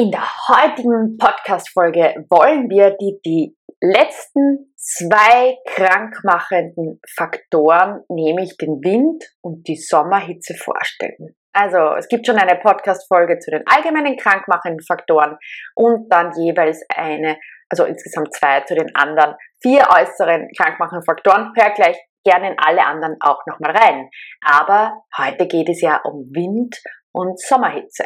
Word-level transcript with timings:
In 0.00 0.10
der 0.10 0.24
heutigen 0.48 1.18
Podcast-Folge 1.18 2.24
wollen 2.30 2.70
wir 2.70 2.96
dir 2.96 3.18
die 3.22 3.54
letzten 3.82 4.72
zwei 4.74 5.58
krankmachenden 5.66 7.02
Faktoren, 7.18 8.02
nämlich 8.08 8.56
den 8.56 8.80
Wind 8.82 9.22
und 9.42 9.68
die 9.68 9.76
Sommerhitze 9.76 10.54
vorstellen. 10.54 11.36
Also, 11.52 11.96
es 11.98 12.08
gibt 12.08 12.26
schon 12.26 12.38
eine 12.38 12.58
Podcast-Folge 12.58 13.40
zu 13.40 13.50
den 13.50 13.62
allgemeinen 13.66 14.16
krankmachenden 14.16 14.80
Faktoren 14.82 15.36
und 15.74 16.08
dann 16.10 16.32
jeweils 16.32 16.82
eine, 16.96 17.36
also 17.68 17.84
insgesamt 17.84 18.32
zwei 18.32 18.62
zu 18.62 18.74
den 18.74 18.94
anderen 18.94 19.34
vier 19.60 19.82
äußeren 19.82 20.48
krankmachenden 20.56 21.04
Faktoren. 21.04 21.52
Hör 21.54 21.74
gleich 21.74 21.98
gerne 22.24 22.52
in 22.52 22.56
alle 22.58 22.86
anderen 22.86 23.18
auch 23.20 23.44
nochmal 23.46 23.76
rein. 23.76 24.08
Aber 24.40 24.94
heute 25.18 25.46
geht 25.46 25.68
es 25.68 25.82
ja 25.82 26.00
um 26.04 26.30
Wind 26.32 26.80
und 27.12 27.38
Sommerhitze. 27.38 28.04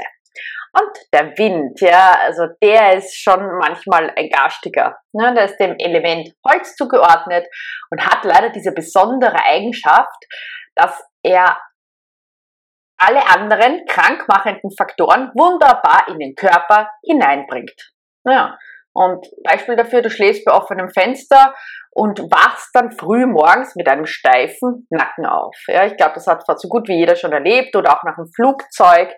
Und 0.77 0.99
der 1.13 1.39
Wind, 1.39 1.81
ja, 1.81 2.17
also 2.23 2.47
der 2.61 2.95
ist 2.97 3.15
schon 3.15 3.59
manchmal 3.59 4.13
ein 4.17 4.29
garstiger. 4.29 4.97
Ne? 5.13 5.33
Der 5.35 5.45
ist 5.45 5.59
dem 5.59 5.77
Element 5.79 6.31
Holz 6.45 6.75
zugeordnet 6.75 7.47
und 7.91 8.05
hat 8.05 8.25
leider 8.25 8.51
diese 8.51 8.73
besondere 8.73 9.39
Eigenschaft, 9.45 10.25
dass 10.75 11.01
er 11.23 11.57
alle 12.99 13.25
anderen 13.27 13.85
krankmachenden 13.87 14.71
Faktoren 14.77 15.31
wunderbar 15.35 16.09
in 16.09 16.19
den 16.19 16.35
Körper 16.35 16.91
hineinbringt. 17.05 17.93
Ja. 18.25 18.59
Und 18.97 19.27
Beispiel 19.43 19.75
dafür, 19.75 20.03
du 20.03 20.11
schläfst 20.11 20.45
bei 20.45 20.53
offenem 20.53 20.89
Fenster 20.89 21.53
und 21.95 22.19
wachst 22.31 22.71
dann 22.75 22.91
früh 22.91 23.25
morgens 23.25 23.77
mit 23.77 23.89
einem 23.89 24.05
steifen 24.05 24.87
Nacken 24.91 25.27
auf. 25.27 25.57
Ja, 25.69 25.87
ich 25.87 25.97
glaube, 25.97 26.15
das 26.15 26.27
hat 26.27 26.45
so 26.61 26.69
gut 26.69 26.89
wie 26.89 26.99
jeder 26.99 27.15
schon 27.15 27.33
erlebt 27.33 27.77
oder 27.77 27.97
auch 27.97 28.03
nach 28.03 28.17
dem 28.17 28.27
Flugzeug 28.35 29.15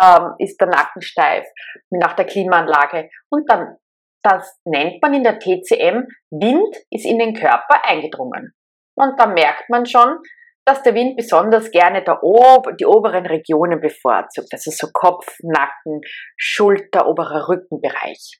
ähm, 0.00 0.34
ist 0.38 0.60
der 0.60 0.68
Nacken 0.68 1.00
steif, 1.00 1.46
nach 1.90 2.14
der 2.14 2.26
Klimaanlage. 2.26 3.08
Und 3.30 3.50
dann, 3.50 3.76
das 4.22 4.60
nennt 4.64 5.00
man 5.00 5.14
in 5.14 5.24
der 5.24 5.38
TCM, 5.38 6.06
Wind 6.30 6.76
ist 6.90 7.06
in 7.06 7.18
den 7.18 7.34
Körper 7.34 7.82
eingedrungen. 7.84 8.52
Und 8.94 9.18
da 9.18 9.26
merkt 9.26 9.70
man 9.70 9.86
schon, 9.86 10.18
dass 10.66 10.82
der 10.82 10.94
Wind 10.94 11.16
besonders 11.16 11.70
gerne 11.70 12.04
der 12.04 12.22
Ob 12.22 12.76
die 12.76 12.84
oberen 12.84 13.24
Regionen 13.24 13.80
bevorzugt, 13.80 14.48
also 14.52 14.70
so 14.70 14.88
Kopf, 14.92 15.26
Nacken, 15.42 16.02
Schulter, 16.36 17.06
oberer 17.06 17.48
Rückenbereich. 17.48 18.38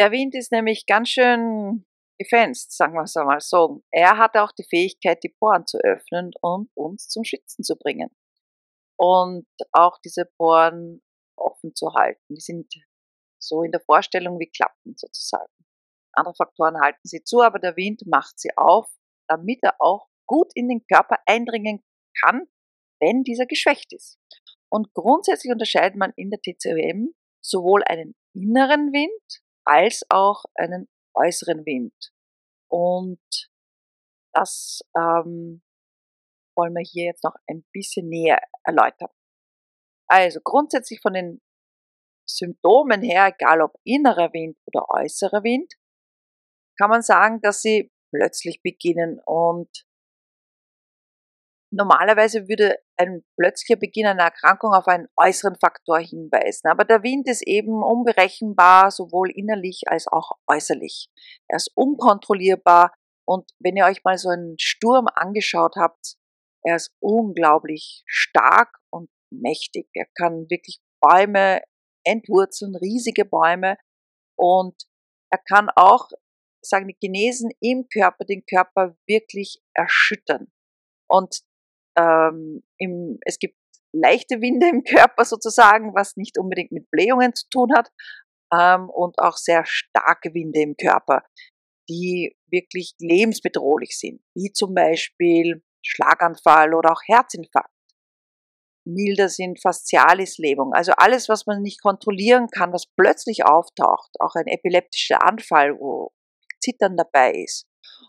Der 0.00 0.12
Wind 0.12 0.34
ist 0.34 0.50
nämlich 0.50 0.86
ganz 0.86 1.10
schön 1.10 1.84
gefenst, 2.18 2.74
sagen 2.74 2.94
wir 2.94 3.02
es 3.02 3.14
einmal 3.18 3.40
so. 3.40 3.82
Er 3.90 4.16
hat 4.16 4.34
auch 4.34 4.50
die 4.50 4.64
Fähigkeit, 4.64 5.22
die 5.22 5.28
Poren 5.28 5.66
zu 5.66 5.76
öffnen 5.76 6.30
und 6.40 6.70
uns 6.74 7.08
zum 7.08 7.22
Schwitzen 7.22 7.62
zu 7.62 7.76
bringen. 7.76 8.08
Und 8.96 9.46
auch 9.72 9.98
diese 10.02 10.24
Poren 10.38 11.02
offen 11.36 11.74
zu 11.74 11.92
halten. 11.92 12.34
Die 12.34 12.40
sind 12.40 12.72
so 13.38 13.62
in 13.62 13.72
der 13.72 13.82
Vorstellung 13.82 14.38
wie 14.38 14.48
Klappen 14.48 14.96
sozusagen. 14.96 15.52
Andere 16.14 16.34
Faktoren 16.34 16.80
halten 16.80 17.06
sie 17.06 17.22
zu, 17.22 17.42
aber 17.42 17.58
der 17.58 17.76
Wind 17.76 18.00
macht 18.06 18.40
sie 18.40 18.56
auf, 18.56 18.90
damit 19.28 19.58
er 19.62 19.74
auch 19.80 20.08
gut 20.26 20.50
in 20.54 20.70
den 20.70 20.82
Körper 20.86 21.18
eindringen 21.26 21.84
kann, 22.24 22.48
wenn 23.00 23.22
dieser 23.22 23.44
geschwächt 23.44 23.92
ist. 23.92 24.18
Und 24.70 24.94
grundsätzlich 24.94 25.52
unterscheidet 25.52 25.98
man 25.98 26.14
in 26.16 26.30
der 26.30 26.40
TCM 26.40 27.14
sowohl 27.44 27.84
einen 27.84 28.14
inneren 28.32 28.94
Wind 28.94 29.42
als 29.70 30.02
auch 30.08 30.44
einen 30.56 30.88
äußeren 31.14 31.64
Wind. 31.64 31.94
Und 32.68 33.20
das 34.34 34.80
ähm, 34.96 35.62
wollen 36.56 36.74
wir 36.74 36.82
hier 36.84 37.04
jetzt 37.04 37.22
noch 37.22 37.36
ein 37.48 37.64
bisschen 37.72 38.08
näher 38.08 38.40
erläutern. 38.64 39.10
Also 40.08 40.40
grundsätzlich 40.42 41.00
von 41.00 41.14
den 41.14 41.40
Symptomen 42.28 43.02
her, 43.02 43.26
egal 43.26 43.62
ob 43.62 43.76
innerer 43.84 44.32
Wind 44.32 44.58
oder 44.66 44.88
äußerer 44.88 45.44
Wind, 45.44 45.72
kann 46.76 46.90
man 46.90 47.02
sagen, 47.02 47.40
dass 47.40 47.60
sie 47.60 47.92
plötzlich 48.12 48.62
beginnen 48.62 49.20
und 49.24 49.84
Normalerweise 51.72 52.48
würde 52.48 52.76
ein 52.96 53.22
plötzlicher 53.36 53.78
Beginn 53.78 54.06
einer 54.06 54.24
Erkrankung 54.24 54.72
auf 54.72 54.88
einen 54.88 55.06
äußeren 55.16 55.54
Faktor 55.54 56.00
hinweisen, 56.00 56.68
aber 56.68 56.84
der 56.84 57.04
Wind 57.04 57.28
ist 57.28 57.46
eben 57.46 57.82
unberechenbar, 57.82 58.90
sowohl 58.90 59.30
innerlich 59.30 59.84
als 59.86 60.08
auch 60.08 60.32
äußerlich. 60.48 61.08
Er 61.48 61.56
ist 61.56 61.70
unkontrollierbar 61.76 62.92
und 63.24 63.48
wenn 63.60 63.76
ihr 63.76 63.84
euch 63.84 64.02
mal 64.02 64.18
so 64.18 64.30
einen 64.30 64.58
Sturm 64.58 65.06
angeschaut 65.14 65.76
habt, 65.76 66.16
er 66.64 66.74
ist 66.74 66.92
unglaublich 67.00 68.02
stark 68.06 68.78
und 68.92 69.08
mächtig. 69.32 69.88
Er 69.94 70.06
kann 70.16 70.50
wirklich 70.50 70.80
Bäume 71.00 71.62
entwurzeln, 72.04 72.74
riesige 72.74 73.24
Bäume 73.24 73.76
und 74.36 74.74
er 75.32 75.38
kann 75.38 75.70
auch, 75.76 76.08
sagen 76.62 76.88
die 76.88 76.96
Chinesen, 77.00 77.50
im 77.60 77.88
Körper 77.88 78.24
den 78.24 78.44
Körper 78.44 78.96
wirklich 79.06 79.62
erschüttern. 79.72 80.50
Und 81.08 81.42
ähm, 81.96 82.62
im, 82.78 83.18
es 83.22 83.38
gibt 83.38 83.56
leichte 83.92 84.40
Winde 84.40 84.68
im 84.68 84.84
Körper 84.84 85.24
sozusagen, 85.24 85.94
was 85.94 86.16
nicht 86.16 86.38
unbedingt 86.38 86.72
mit 86.72 86.90
Blähungen 86.90 87.34
zu 87.34 87.48
tun 87.48 87.70
hat, 87.74 87.90
ähm, 88.52 88.88
und 88.90 89.18
auch 89.18 89.36
sehr 89.36 89.64
starke 89.66 90.34
Winde 90.34 90.60
im 90.60 90.76
Körper, 90.76 91.22
die 91.88 92.36
wirklich 92.50 92.94
lebensbedrohlich 93.00 93.98
sind, 93.98 94.22
wie 94.34 94.52
zum 94.52 94.74
Beispiel 94.74 95.62
Schlaganfall 95.84 96.74
oder 96.74 96.92
auch 96.92 97.02
Herzinfarkt. 97.06 97.70
Milder 98.86 99.28
sind 99.28 99.60
Faszialislähmung, 99.60 100.72
also 100.72 100.92
alles, 100.96 101.28
was 101.28 101.46
man 101.46 101.62
nicht 101.62 101.82
kontrollieren 101.82 102.48
kann, 102.48 102.72
was 102.72 102.86
plötzlich 102.86 103.44
auftaucht, 103.44 104.10
auch 104.20 104.34
ein 104.34 104.46
epileptischer 104.46 105.22
Anfall, 105.22 105.78
wo 105.78 106.12
Zittern 106.60 106.96
dabei 106.96 107.32
ist. 107.32 107.66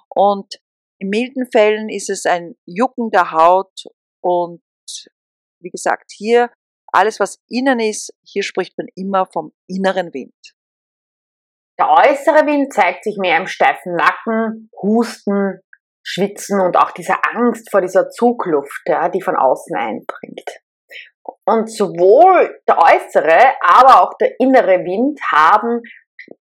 Und 0.10 0.60
in 1.02 1.10
milden 1.10 1.48
Fällen 1.52 1.90
ist 1.90 2.10
es 2.10 2.26
ein 2.26 2.56
Jucken 2.66 3.10
der 3.10 3.32
Haut 3.32 3.86
und 4.24 4.62
wie 5.60 5.70
gesagt, 5.70 6.12
hier 6.16 6.52
alles, 6.94 7.20
was 7.20 7.40
innen 7.48 7.80
ist, 7.80 8.14
hier 8.24 8.44
spricht 8.44 8.78
man 8.78 8.88
immer 8.96 9.26
vom 9.26 9.52
inneren 9.68 10.14
Wind. 10.14 10.36
Der 11.80 11.90
äußere 11.90 12.46
Wind 12.46 12.74
zeigt 12.74 13.04
sich 13.04 13.18
mehr 13.18 13.38
im 13.38 13.48
steifen 13.48 13.96
Nacken, 13.96 14.70
Husten, 14.82 15.62
Schwitzen 16.04 16.60
und 16.60 16.78
auch 16.78 16.92
dieser 16.92 17.20
Angst 17.34 17.72
vor 17.72 17.82
dieser 17.82 18.10
Zugluft, 18.10 18.82
ja, 18.86 19.10
die 19.10 19.22
von 19.22 19.36
außen 19.36 19.76
einbringt. 19.76 20.50
Und 21.46 21.72
sowohl 21.72 22.62
der 22.68 22.78
äußere, 22.78 23.54
aber 23.62 24.04
auch 24.04 24.14
der 24.20 24.40
innere 24.40 24.84
Wind 24.84 25.20
haben 25.32 25.82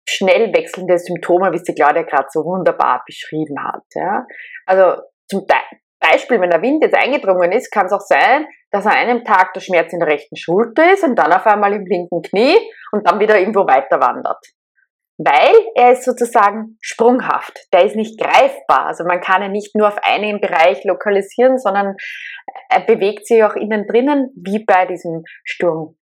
schnell 0.08 0.52
wechselnde 0.54 0.98
Symptome, 0.98 1.52
wie 1.52 1.58
sie 1.58 1.74
Claudia 1.74 2.02
gerade 2.02 2.28
so 2.30 2.44
wunderbar 2.44 3.02
beschrieben 3.06 3.62
hat. 3.62 3.84
Ja. 3.94 4.26
Also 4.66 5.02
zum 5.28 5.46
Beispiel, 6.00 6.40
wenn 6.40 6.50
der 6.50 6.62
Wind 6.62 6.82
jetzt 6.82 6.96
eingedrungen 6.96 7.52
ist, 7.52 7.70
kann 7.70 7.86
es 7.86 7.92
auch 7.92 8.00
sein, 8.00 8.46
dass 8.70 8.86
an 8.86 8.92
einem 8.92 9.24
Tag 9.24 9.52
der 9.52 9.60
Schmerz 9.60 9.92
in 9.92 10.00
der 10.00 10.08
rechten 10.08 10.36
Schulter 10.36 10.92
ist 10.92 11.04
und 11.04 11.16
dann 11.16 11.32
auf 11.32 11.46
einmal 11.46 11.72
im 11.74 11.84
linken 11.84 12.22
Knie 12.22 12.56
und 12.92 13.08
dann 13.08 13.20
wieder 13.20 13.38
irgendwo 13.38 13.66
weiter 13.66 14.00
wandert. 14.00 14.44
Weil 15.18 15.54
er 15.74 15.92
ist 15.92 16.04
sozusagen 16.04 16.78
sprunghaft, 16.80 17.66
der 17.72 17.84
ist 17.84 17.96
nicht 17.96 18.20
greifbar. 18.20 18.86
Also 18.86 19.04
man 19.04 19.20
kann 19.20 19.42
ihn 19.42 19.50
nicht 19.50 19.74
nur 19.74 19.88
auf 19.88 19.98
einen 20.02 20.40
Bereich 20.40 20.84
lokalisieren, 20.84 21.58
sondern 21.58 21.96
er 22.70 22.80
bewegt 22.80 23.26
sich 23.26 23.42
auch 23.42 23.56
innen 23.56 23.86
drinnen, 23.86 24.30
wie 24.36 24.64
bei 24.64 24.86
diesem 24.86 25.24
Sturm. 25.44 25.98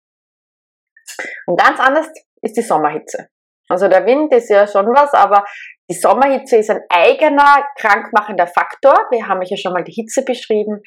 Und 1.45 1.59
ganz 1.59 1.80
anders 1.80 2.09
ist 2.41 2.57
die 2.57 2.62
Sommerhitze. 2.62 3.30
Also 3.67 3.88
der 3.88 4.06
Wind 4.06 4.33
ist 4.33 4.50
ja 4.50 4.67
schon 4.67 4.88
was, 4.88 5.13
aber 5.13 5.44
die 5.89 5.95
Sommerhitze 5.95 6.57
ist 6.57 6.69
ein 6.69 6.81
eigener 6.89 7.63
krankmachender 7.77 8.47
Faktor. 8.47 8.94
Wir 9.12 9.27
haben 9.27 9.41
ja 9.41 9.57
schon 9.57 9.73
mal 9.73 9.83
die 9.83 9.91
Hitze 9.91 10.23
beschrieben. 10.23 10.81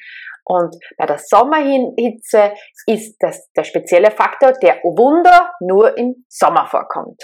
Und 0.45 0.75
bei 0.97 1.05
der 1.05 1.19
Sommerhitze 1.19 2.53
ist 2.87 3.17
das 3.19 3.49
der 3.55 3.63
spezielle 3.63 4.11
Faktor, 4.11 4.53
der, 4.53 4.77
Wunder, 4.83 5.51
nur 5.59 5.97
im 5.97 6.25
Sommer 6.27 6.65
vorkommt. 6.67 7.21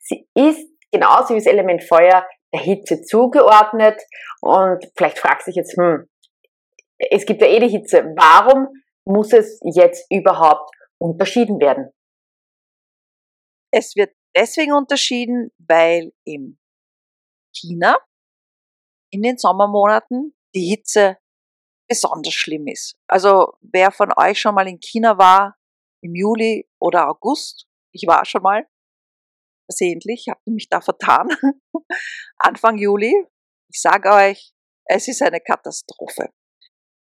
Sie 0.00 0.28
ist 0.34 0.68
genauso 0.92 1.34
wie 1.34 1.38
das 1.38 1.46
Element 1.46 1.82
Feuer 1.82 2.26
der 2.52 2.60
Hitze 2.60 3.02
zugeordnet. 3.02 4.00
Und 4.40 4.84
vielleicht 4.96 5.18
fragst 5.18 5.46
du 5.46 5.50
dich 5.50 5.56
jetzt, 5.56 5.76
hm, 5.78 6.08
es 7.10 7.24
gibt 7.24 7.40
ja 7.40 7.48
eh 7.48 7.60
die 7.60 7.68
Hitze. 7.68 8.04
Warum 8.16 8.68
muss 9.04 9.32
es 9.32 9.58
jetzt 9.62 10.06
überhaupt 10.10 10.70
unterschieden 10.98 11.60
werden? 11.60 11.90
Es 13.72 13.94
wird 13.96 14.10
deswegen 14.36 14.72
unterschieden, 14.72 15.50
weil 15.58 16.12
in 16.24 16.58
China 17.54 17.96
in 19.12 19.22
den 19.22 19.38
Sommermonaten 19.38 20.34
die 20.54 20.68
Hitze 20.68 21.18
besonders 21.88 22.34
schlimm 22.34 22.66
ist. 22.68 22.96
Also 23.08 23.54
wer 23.60 23.90
von 23.90 24.12
euch 24.16 24.40
schon 24.40 24.54
mal 24.54 24.68
in 24.68 24.78
China 24.78 25.18
war 25.18 25.56
im 26.02 26.14
Juli 26.14 26.68
oder 26.80 27.08
August, 27.08 27.66
ich 27.92 28.06
war 28.06 28.24
schon 28.24 28.42
mal 28.42 28.66
versehentlich, 29.68 30.26
habe 30.28 30.40
mich 30.46 30.68
da 30.68 30.80
vertan, 30.80 31.28
Anfang 32.38 32.78
Juli. 32.78 33.12
Ich 33.72 33.80
sage 33.80 34.10
euch, 34.10 34.52
es 34.84 35.08
ist 35.08 35.22
eine 35.22 35.40
Katastrophe. 35.40 36.30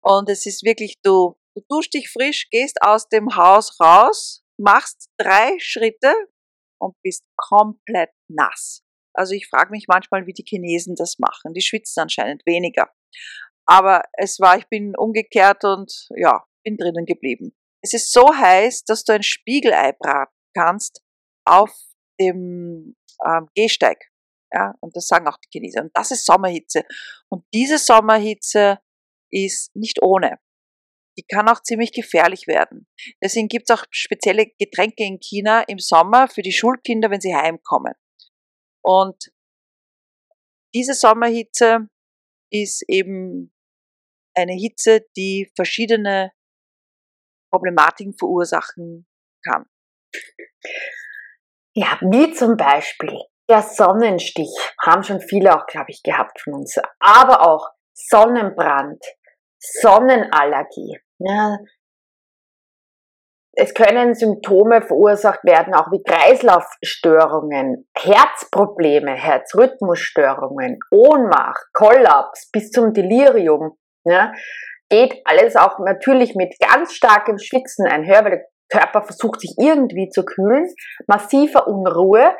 Und 0.04 0.30
es 0.30 0.46
ist 0.46 0.64
wirklich, 0.64 1.00
du, 1.02 1.36
du 1.56 1.64
duschst 1.70 1.94
dich 1.94 2.12
frisch, 2.12 2.50
gehst 2.50 2.78
aus 2.82 3.08
dem 3.10 3.36
Haus 3.36 3.80
raus, 3.80 4.44
machst 4.60 5.10
drei 5.18 5.58
Schritte 5.60 6.14
und 6.84 6.96
bist 7.02 7.26
komplett 7.36 8.12
nass. 8.30 8.84
Also 9.16 9.34
ich 9.34 9.48
frage 9.48 9.72
mich 9.72 9.86
manchmal, 9.88 10.26
wie 10.26 10.34
die 10.34 10.46
Chinesen 10.46 10.96
das 10.96 11.20
machen. 11.20 11.54
Die 11.54 11.62
schwitzen 11.62 12.02
anscheinend 12.02 12.46
weniger. 12.46 12.90
Aber 13.66 14.04
es 14.14 14.40
war, 14.40 14.58
ich 14.58 14.68
bin 14.68 14.96
umgekehrt 14.98 15.64
und 15.64 16.10
ja, 16.16 16.44
bin 16.64 16.78
drinnen 16.78 17.06
geblieben. 17.06 17.56
Es 17.82 17.94
ist 17.94 18.12
so 18.12 18.34
heiß, 18.34 18.86
dass 18.86 19.04
du 19.04 19.14
ein 19.14 19.24
Spiegelei 19.24 19.94
braten 19.94 20.34
kannst 20.56 21.02
auf 21.46 21.72
dem 22.20 22.96
ähm, 23.26 23.50
Gehsteig. 23.56 24.00
Ja, 24.52 24.76
und 24.82 24.96
das 24.96 25.08
sagen 25.08 25.28
auch 25.28 25.38
die 25.38 25.50
Chinesen. 25.52 25.84
Und 25.84 25.92
das 25.98 26.12
ist 26.12 26.26
Sommerhitze. 26.26 26.84
Und 27.30 27.44
diese 27.54 27.78
Sommerhitze 27.78 28.80
ist 29.32 29.76
nicht 29.76 30.02
ohne. 30.02 30.40
Die 31.18 31.24
kann 31.24 31.48
auch 31.48 31.62
ziemlich 31.62 31.92
gefährlich 31.92 32.48
werden. 32.48 32.88
Deswegen 33.22 33.48
gibt 33.48 33.70
es 33.70 33.78
auch 33.78 33.86
spezielle 33.92 34.48
Getränke 34.60 35.04
in 35.04 35.20
China 35.20 35.62
im 35.62 35.80
Sommer 35.80 36.28
für 36.28 36.42
die 36.42 36.52
Schulkinder, 36.52 37.12
wenn 37.12 37.22
sie 37.22 37.36
heimkommen. 37.36 37.94
Und 38.84 39.32
diese 40.74 40.94
Sommerhitze 40.94 41.88
ist 42.52 42.84
eben 42.88 43.54
eine 44.36 44.54
Hitze, 44.54 45.06
die 45.16 45.52
verschiedene 45.56 46.32
Problematiken 47.52 48.16
verursachen 48.18 49.08
kann. 49.46 49.66
Ja, 51.76 52.00
wie 52.02 52.34
zum 52.34 52.58
Beispiel 52.58 53.20
der 53.50 53.62
Sonnenstich, 53.62 54.50
haben 54.82 55.04
schon 55.04 55.20
viele 55.20 55.56
auch, 55.56 55.66
glaube 55.66 55.88
ich, 55.90 56.02
gehabt 56.04 56.40
von 56.42 56.54
uns, 56.54 56.80
aber 57.00 57.48
auch 57.48 57.70
Sonnenbrand, 57.94 59.04
Sonnenallergie. 59.64 61.00
Ja. 61.20 61.58
Es 63.56 63.74
können 63.74 64.16
Symptome 64.16 64.82
verursacht 64.82 65.44
werden, 65.44 65.76
auch 65.76 65.92
wie 65.92 66.02
Kreislaufstörungen, 66.02 67.88
Herzprobleme, 67.96 69.12
Herzrhythmusstörungen, 69.12 70.80
Ohnmacht, 70.92 71.68
Kollaps 71.72 72.50
bis 72.52 72.72
zum 72.72 72.94
Delirium. 72.94 73.78
Ja. 74.06 74.34
Geht 74.90 75.22
alles 75.26 75.56
auch 75.56 75.80
natürlich 75.80 76.36
mit 76.36 76.56
ganz 76.60 76.94
starkem 76.94 77.38
Schwitzen 77.38 77.88
einher, 77.88 78.24
weil 78.24 78.32
der 78.32 78.46
Körper 78.70 79.04
versucht 79.04 79.42
sich 79.42 79.56
irgendwie 79.60 80.10
zu 80.10 80.26
kühlen, 80.26 80.68
massiver 81.08 81.68
Unruhe, 81.68 82.36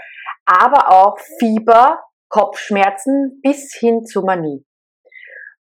aber 0.46 0.90
auch 0.90 1.18
Fieber, 1.40 2.00
Kopfschmerzen 2.30 3.40
bis 3.44 3.76
hin 3.76 4.04
zu 4.04 4.24
Manie. 4.24 4.66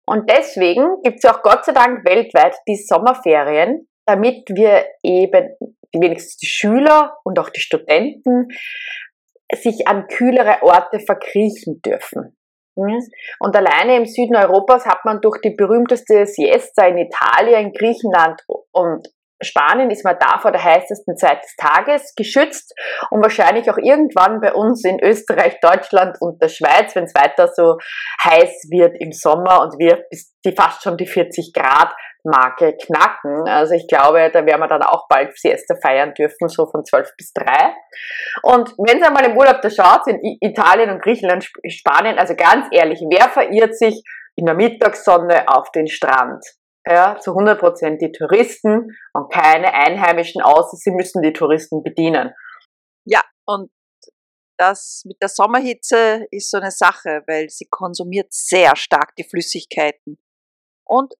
Und 0.05 0.29
deswegen 0.29 1.01
gibt 1.01 1.23
es 1.23 1.29
auch 1.29 1.41
Gott 1.41 1.65
sei 1.65 1.71
Dank 1.71 2.05
weltweit 2.05 2.55
die 2.67 2.75
Sommerferien, 2.75 3.87
damit 4.05 4.49
wir 4.49 4.85
eben 5.01 5.55
wenigstens 5.93 6.37
die 6.37 6.47
Schüler 6.47 7.17
und 7.23 7.39
auch 7.39 7.49
die 7.49 7.61
Studenten 7.61 8.49
sich 9.53 9.87
an 9.87 10.07
kühlere 10.07 10.61
Orte 10.61 10.99
verkriechen 10.99 11.81
dürfen. 11.81 12.35
Und 12.75 13.55
alleine 13.55 13.97
im 13.97 14.05
Süden 14.05 14.35
Europas 14.35 14.85
hat 14.85 15.05
man 15.05 15.21
durch 15.21 15.39
die 15.41 15.51
berühmteste 15.51 16.25
Siesta 16.25 16.87
in 16.87 16.97
Italien, 16.97 17.71
Griechenland 17.71 18.41
und 18.71 19.07
Spanien 19.43 19.89
ist 19.91 20.03
mal 20.03 20.17
da 20.19 20.39
vor 20.39 20.51
der 20.51 20.63
heißesten 20.63 21.17
Zeit 21.17 21.43
des 21.43 21.55
Tages 21.55 22.13
geschützt 22.15 22.73
und 23.09 23.21
wahrscheinlich 23.21 23.69
auch 23.69 23.77
irgendwann 23.77 24.41
bei 24.41 24.53
uns 24.53 24.83
in 24.83 24.99
Österreich, 25.01 25.59
Deutschland 25.61 26.17
und 26.19 26.41
der 26.41 26.49
Schweiz, 26.49 26.95
wenn 26.95 27.05
es 27.05 27.15
weiter 27.15 27.47
so 27.47 27.77
heiß 28.23 28.67
wird 28.69 28.95
im 28.99 29.11
Sommer 29.11 29.61
und 29.61 29.79
wir 29.79 30.05
bis 30.09 30.33
die 30.45 30.53
fast 30.53 30.83
schon 30.83 30.97
die 30.97 31.07
40 31.07 31.53
Grad 31.53 31.93
Marke 32.23 32.75
knacken. 32.77 33.47
Also 33.47 33.73
ich 33.73 33.87
glaube, 33.87 34.29
da 34.31 34.45
werden 34.45 34.61
wir 34.61 34.67
dann 34.67 34.83
auch 34.83 35.07
bald 35.09 35.37
Siesta 35.37 35.75
feiern 35.81 36.13
dürfen, 36.13 36.47
so 36.47 36.65
von 36.65 36.85
12 36.85 37.11
bis 37.17 37.33
3. 37.33 37.75
Und 38.43 38.73
wenn 38.77 38.99
ihr 38.99 39.07
einmal 39.07 39.25
im 39.25 39.37
Urlaub 39.37 39.61
da 39.61 39.69
schaut, 39.69 40.07
in 40.07 40.19
Italien 40.41 40.89
und 40.89 41.01
Griechenland, 41.01 41.49
Spanien, 41.67 42.17
also 42.17 42.35
ganz 42.35 42.67
ehrlich, 42.71 43.01
wer 43.09 43.29
verirrt 43.29 43.77
sich 43.77 44.03
in 44.35 44.45
der 44.45 44.55
Mittagssonne 44.55 45.47
auf 45.47 45.71
den 45.71 45.87
Strand? 45.87 46.43
Ja, 46.85 47.17
zu 47.19 47.31
100% 47.31 47.97
die 47.99 48.11
Touristen 48.11 48.95
und 49.13 49.31
keine 49.31 49.73
Einheimischen, 49.73 50.41
außer 50.41 50.77
sie 50.77 50.91
müssen 50.91 51.21
die 51.21 51.33
Touristen 51.33 51.83
bedienen. 51.83 52.33
Ja, 53.05 53.21
und 53.45 53.71
das 54.57 55.03
mit 55.05 55.21
der 55.21 55.29
Sommerhitze 55.29 56.27
ist 56.31 56.51
so 56.51 56.57
eine 56.57 56.71
Sache, 56.71 57.23
weil 57.27 57.49
sie 57.49 57.67
konsumiert 57.69 58.31
sehr 58.33 58.75
stark 58.75 59.15
die 59.15 59.23
Flüssigkeiten. 59.23 60.17
Und 60.85 61.13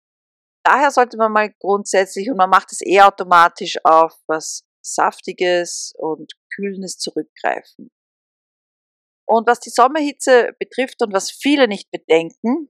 daher 0.64 0.92
sollte 0.92 1.18
man 1.18 1.32
mal 1.32 1.54
grundsätzlich, 1.60 2.30
und 2.30 2.38
man 2.38 2.50
macht 2.50 2.72
es 2.72 2.82
eher 2.82 3.08
automatisch 3.08 3.78
auf 3.84 4.14
was 4.28 4.66
Saftiges 4.86 5.94
und 5.98 6.34
Kühlendes 6.54 6.98
zurückgreifen. 6.98 7.90
Und 9.26 9.48
was 9.48 9.62
die 9.62 9.70
Sommerhitze 9.70 10.52
betrifft 10.60 11.02
und 11.02 11.14
was 11.14 11.32
viele 11.32 11.68
nicht 11.68 11.90
bedenken, 11.90 12.70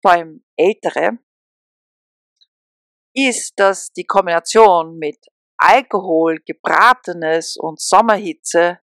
vor 0.00 0.12
allem 0.12 0.44
Ältere, 0.56 1.18
ist, 3.26 3.54
dass 3.56 3.92
die 3.92 4.04
Kombination 4.04 4.98
mit 4.98 5.18
Alkohol, 5.56 6.38
Gebratenes 6.46 7.56
und 7.56 7.80
Sommerhitze 7.80 8.78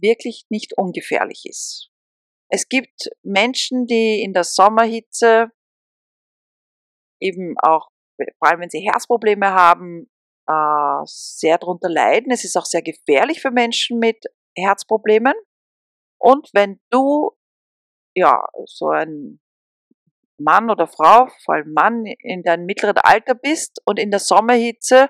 wirklich 0.00 0.46
nicht 0.48 0.72
ungefährlich 0.76 1.44
ist. 1.44 1.90
Es 2.50 2.68
gibt 2.68 3.10
Menschen, 3.22 3.86
die 3.86 4.22
in 4.22 4.32
der 4.32 4.44
Sommerhitze 4.44 5.50
eben 7.20 7.56
auch, 7.58 7.90
vor 8.38 8.48
allem 8.48 8.60
wenn 8.60 8.70
sie 8.70 8.88
Herzprobleme 8.90 9.50
haben, 9.52 10.10
äh, 10.48 11.02
sehr 11.04 11.58
darunter 11.58 11.90
leiden. 11.90 12.32
Es 12.32 12.44
ist 12.44 12.56
auch 12.56 12.64
sehr 12.64 12.82
gefährlich 12.82 13.42
für 13.42 13.50
Menschen 13.50 13.98
mit 13.98 14.24
Herzproblemen. 14.56 15.34
Und 16.18 16.48
wenn 16.54 16.80
du 16.90 17.32
ja 18.14 18.44
so 18.66 18.88
ein 18.88 19.40
Mann 20.40 20.70
oder 20.70 20.86
Frau, 20.86 21.28
vor 21.44 21.54
allem 21.54 21.72
Mann, 21.72 22.06
in 22.06 22.42
deinem 22.42 22.66
mittleren 22.66 22.98
Alter 22.98 23.34
bist 23.34 23.80
und 23.84 23.98
in 23.98 24.10
der 24.10 24.20
Sommerhitze 24.20 25.08